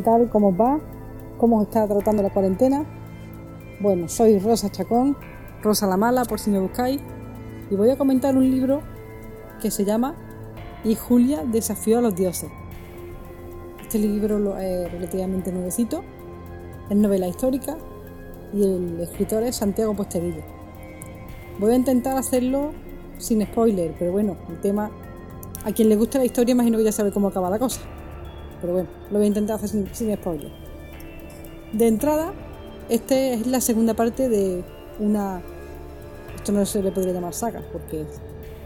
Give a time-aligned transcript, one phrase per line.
[0.00, 0.30] ¿qué tal?
[0.30, 0.80] ¿Cómo va?
[1.36, 2.86] ¿Cómo os está tratando la cuarentena?
[3.80, 5.14] Bueno, soy Rosa Chacón,
[5.62, 7.02] Rosa la Mala, por si me buscáis,
[7.70, 8.80] y voy a comentar un libro
[9.60, 10.14] que se llama
[10.84, 12.50] Y Julia desafió a los dioses.
[13.82, 16.02] Este libro es relativamente nuevecito,
[16.88, 17.76] es novela histórica
[18.54, 20.42] y el escritor es Santiago Posteguillo.
[21.58, 22.70] Voy a intentar hacerlo
[23.18, 24.90] sin spoiler, pero bueno, el tema,
[25.62, 27.82] a quien le gusta la historia imagino que ya sabe cómo acaba la cosa.
[28.60, 30.50] Pero bueno, lo voy a intentar hacer sin, sin spoiler.
[31.72, 32.32] De entrada,
[32.88, 34.64] esta es la segunda parte de
[34.98, 35.42] una...
[36.34, 38.04] Esto no se le podría llamar saga, porque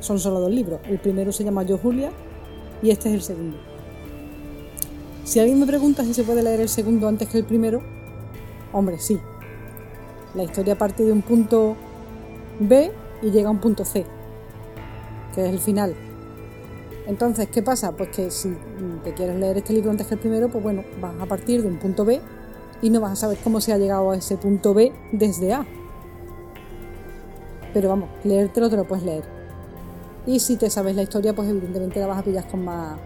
[0.00, 0.80] son solo dos libros.
[0.84, 2.10] El primero se llama Yo Julia
[2.82, 3.56] y este es el segundo.
[5.24, 7.82] Si alguien me pregunta si se puede leer el segundo antes que el primero,
[8.72, 9.18] hombre, sí.
[10.34, 11.76] La historia parte de un punto
[12.60, 14.04] B y llega a un punto C,
[15.34, 15.94] que es el final.
[17.06, 17.92] Entonces, ¿qué pasa?
[17.92, 18.56] Pues que si
[19.02, 21.68] te quieres leer este libro antes que el primero, pues bueno, vas a partir de
[21.68, 22.20] un punto B
[22.80, 25.66] y no vas a saber cómo se ha llegado a ese punto B desde A.
[27.74, 29.24] Pero vamos, leértelo te lo puedes leer.
[30.26, 32.98] Y si te sabes la historia, pues evidentemente la vas a pillar con más...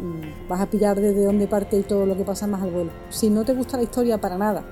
[0.00, 2.92] Mm, vas a pillar desde dónde parte y todo lo que pasa más al vuelo.
[3.10, 4.62] Si no te gusta la historia para nada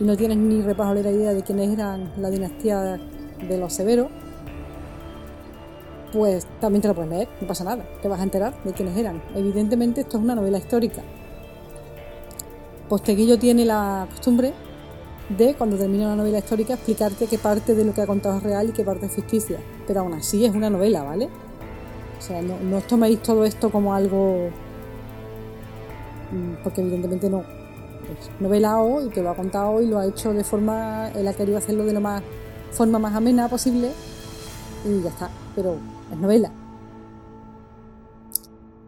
[0.00, 2.98] y no tienes ni repajolera idea de quiénes eran la dinastía
[3.48, 4.08] de los severos,
[6.14, 8.96] pues también te lo puedes leer, no pasa nada, te vas a enterar de quiénes
[8.96, 9.20] eran.
[9.34, 11.02] Evidentemente esto es una novela histórica.
[12.88, 14.52] Posteguillo tiene la costumbre
[15.36, 18.44] de, cuando termina una novela histórica, explicarte qué parte de lo que ha contado es
[18.44, 19.58] real y qué parte es ficticia.
[19.88, 21.28] Pero aún así es una novela, ¿vale?
[22.16, 24.50] O sea, no, no os toméis todo esto como algo...
[26.30, 27.42] Mm, porque evidentemente no,
[28.38, 31.58] novelado y que lo ha contado y lo ha hecho de forma, él ha querido
[31.58, 32.22] hacerlo de la más
[32.70, 33.90] forma más amena posible
[34.84, 35.76] y ya está, pero
[36.12, 36.52] es novela.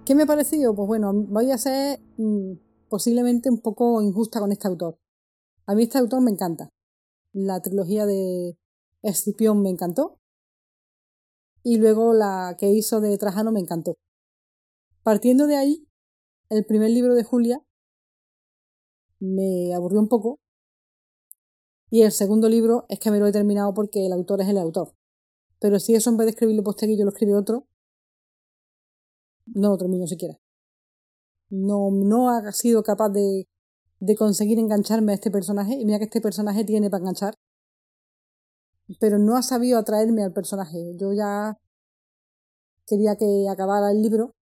[0.05, 0.75] ¿Qué me ha parecido?
[0.75, 2.53] Pues bueno, voy a ser mm,
[2.89, 4.99] posiblemente un poco injusta con este autor.
[5.67, 6.71] A mí este autor me encanta.
[7.33, 8.57] La trilogía de
[9.03, 10.19] Escipión me encantó.
[11.63, 13.97] Y luego la que hizo de Trajano me encantó.
[15.03, 15.89] Partiendo de ahí,
[16.49, 17.61] el primer libro de Julia
[19.19, 20.39] me aburrió un poco.
[21.91, 24.59] Y el segundo libro es que me lo he terminado porque el autor es el
[24.59, 24.95] autor.
[25.61, 27.67] Pero si eso en vez de escribirlo yo lo escribe otro,
[29.47, 30.39] no lo termino siquiera.
[31.49, 33.49] No, no ha sido capaz de,
[34.01, 35.75] de conseguir engancharme a este personaje.
[35.75, 37.35] Y mira que este personaje tiene para enganchar.
[39.01, 40.79] Pero no ha sabido atraerme al personaje.
[40.97, 41.57] Yo ya
[42.87, 44.35] quería que acabara el libro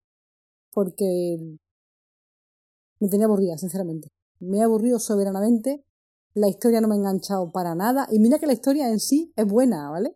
[0.71, 1.57] porque
[2.99, 4.09] me tenía aburrida, sinceramente
[4.39, 5.83] me he aburrido soberanamente,
[6.33, 9.33] la historia no me ha enganchado para nada, y mira que la historia en sí
[9.35, 10.15] es buena, ¿vale?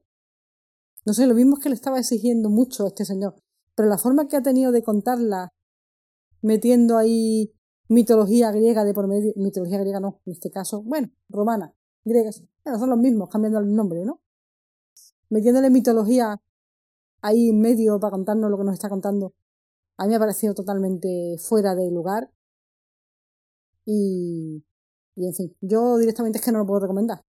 [1.06, 3.36] No sé, lo mismo es que le estaba exigiendo mucho a este señor,
[3.76, 5.54] pero la forma que ha tenido de contarla,
[6.42, 7.54] metiendo ahí
[7.88, 11.74] mitología griega de por medio, mitología griega no, en este caso, bueno, romana,
[12.04, 12.32] griega,
[12.64, 14.22] bueno, son los mismos, cambiando el nombre, ¿no?
[15.30, 16.42] Metiéndole mitología
[17.22, 19.34] ahí en medio para contarnos lo que nos está contando,
[19.98, 22.32] a mí me ha parecido totalmente fuera de lugar
[23.86, 24.64] y,
[25.16, 27.24] y en fin, yo directamente es que no lo puedo recomendar.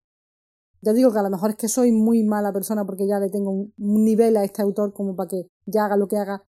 [0.81, 3.31] Ya digo que a lo mejor es que soy muy mala persona porque ya le
[3.31, 6.45] tengo un, nivel a este autor como para que ya haga lo que haga.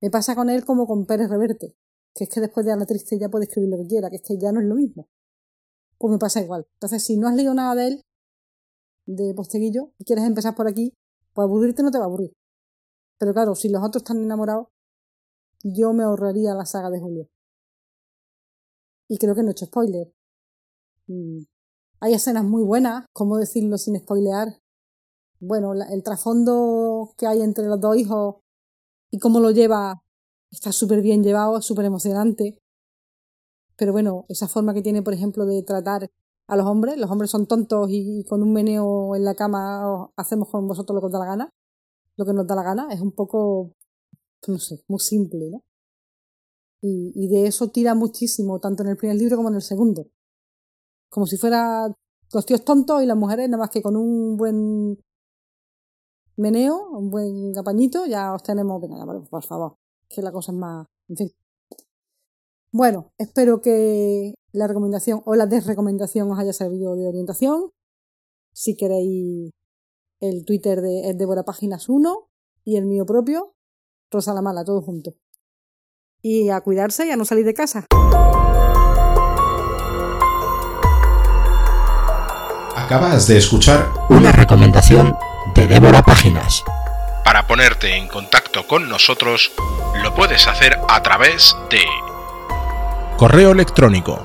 [0.00, 1.74] Me pasa con él como con Pérez Reverte,
[2.14, 4.22] que es que después de la Triste ya puede escribir lo que quiera, que es
[4.22, 5.08] que ya no es lo mismo.
[5.98, 6.66] Pues me pasa igual.
[6.74, 8.04] Entonces, si no has leído nada de él,
[9.06, 10.94] de Posteguillo, y quieres empezar por aquí,
[11.32, 12.32] pues aburrirte no te va a aburrir.
[13.18, 14.68] Pero claro, si los otros están enamorados,
[15.62, 17.28] yo me ahorraría la saga de Julio.
[19.08, 20.12] Y creo que no he hecho spoiler.
[21.06, 21.42] Mm.
[22.04, 24.58] Hay escenas muy buenas, ¿cómo decirlo sin spoilear?
[25.38, 28.38] Bueno, el trasfondo que hay entre los dos hijos
[29.12, 30.02] y cómo lo lleva
[30.50, 32.58] está súper bien llevado, súper emocionante.
[33.76, 36.10] Pero bueno, esa forma que tiene, por ejemplo, de tratar
[36.48, 40.48] a los hombres, los hombres son tontos y con un meneo en la cama hacemos
[40.48, 41.50] con vosotros lo que os da la gana,
[42.16, 43.76] lo que nos da la gana, es un poco,
[44.48, 45.62] no sé, muy simple, ¿no?
[46.80, 50.08] Y, y, de eso tira muchísimo, tanto en el primer libro como en el segundo.
[51.12, 51.94] Como si fuera
[52.32, 54.98] los tíos tontos y las mujeres, nada más que con un buen
[56.36, 58.80] meneo, un buen apañito, ya os tenemos.
[58.80, 59.76] Venga, por favor,
[60.08, 60.86] que la cosa es más.
[61.08, 61.30] En fin.
[62.70, 67.72] Bueno, espero que la recomendación o la desrecomendación os haya servido de orientación.
[68.54, 69.52] Si queréis,
[70.20, 72.30] el Twitter de es Débora Páginas 1
[72.64, 73.54] y el mío propio,
[74.10, 75.14] Rosa la Mala, todo junto
[76.22, 77.86] y a cuidarse y a no salir de casa.
[82.92, 85.16] Acabas de escuchar una recomendación
[85.54, 86.62] de Débora Páginas.
[87.24, 89.50] Para ponerte en contacto con nosotros,
[90.02, 91.80] lo puedes hacer a través de
[93.16, 94.22] correo electrónico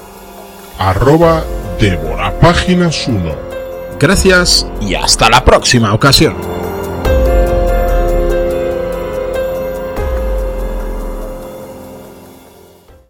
[0.80, 1.44] arroba
[1.80, 3.36] devorapáginas1.
[4.00, 6.49] Gracias y hasta la próxima ocasión.